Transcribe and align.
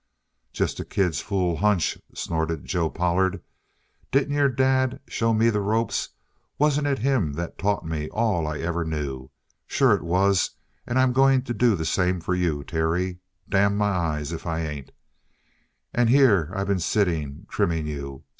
"Just 0.51 0.79
a 0.79 0.83
kid's 0.83 1.21
fool 1.21 1.57
hunch!" 1.57 1.99
snorted 2.15 2.65
Joe 2.65 2.89
Pollard. 2.89 3.43
"Didn't 4.11 4.33
your 4.33 4.49
dad 4.49 4.99
show 5.07 5.31
me 5.31 5.51
the 5.51 5.61
ropes? 5.61 6.09
Wasn't 6.57 6.87
it 6.87 6.97
him 6.97 7.33
that 7.33 7.59
taught 7.59 7.85
me 7.85 8.09
all 8.09 8.47
I 8.47 8.57
ever 8.57 8.83
knew? 8.83 9.29
Sure 9.67 9.93
it 9.93 10.01
was, 10.01 10.49
and 10.87 10.97
I'm 10.97 11.13
going 11.13 11.43
to 11.43 11.53
do 11.53 11.75
the 11.75 11.85
same 11.85 12.19
for 12.19 12.33
you, 12.33 12.63
Terry. 12.63 13.19
Damn 13.47 13.77
my 13.77 13.89
eyes 13.91 14.31
if 14.31 14.47
I 14.47 14.61
ain't! 14.61 14.91
And 15.93 16.09
here 16.09 16.51
I 16.55 16.63
been 16.63 16.79
sitting, 16.79 17.45
trimming 17.47 17.85
you! 17.85 18.23